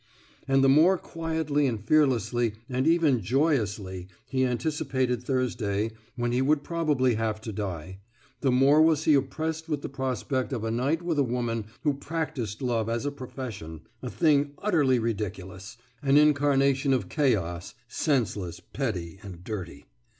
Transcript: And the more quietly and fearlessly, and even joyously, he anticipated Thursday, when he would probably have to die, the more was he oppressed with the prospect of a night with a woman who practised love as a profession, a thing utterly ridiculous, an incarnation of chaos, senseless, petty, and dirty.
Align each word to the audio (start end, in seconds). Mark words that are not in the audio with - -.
And 0.47 0.63
the 0.63 0.67
more 0.67 0.97
quietly 0.97 1.67
and 1.67 1.79
fearlessly, 1.79 2.53
and 2.67 2.87
even 2.87 3.21
joyously, 3.21 4.07
he 4.27 4.43
anticipated 4.43 5.21
Thursday, 5.23 5.91
when 6.15 6.31
he 6.31 6.41
would 6.41 6.63
probably 6.63 7.13
have 7.13 7.39
to 7.41 7.51
die, 7.53 7.99
the 8.39 8.51
more 8.51 8.81
was 8.81 9.03
he 9.03 9.13
oppressed 9.13 9.69
with 9.69 9.83
the 9.83 9.89
prospect 9.89 10.53
of 10.53 10.63
a 10.63 10.71
night 10.71 11.03
with 11.03 11.19
a 11.19 11.23
woman 11.23 11.65
who 11.83 11.93
practised 11.93 12.63
love 12.63 12.89
as 12.89 13.05
a 13.05 13.11
profession, 13.11 13.81
a 14.01 14.09
thing 14.09 14.53
utterly 14.57 14.97
ridiculous, 14.97 15.77
an 16.01 16.17
incarnation 16.17 16.93
of 16.93 17.07
chaos, 17.07 17.75
senseless, 17.87 18.59
petty, 18.59 19.19
and 19.21 19.43
dirty. 19.43 19.85